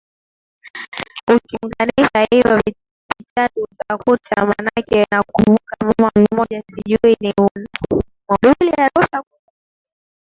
[1.33, 2.59] ukiuganisha hivo
[3.19, 7.33] vitatu utakuta manake nakumbuka mama mmoja sijui ni
[8.29, 9.49] moduli arusha kule alisema